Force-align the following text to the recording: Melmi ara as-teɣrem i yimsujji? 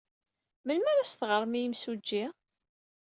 Melmi 0.65 0.87
ara 0.91 1.03
as-teɣrem 1.03 1.53
i 1.59 1.61
yimsujji? 1.61 2.25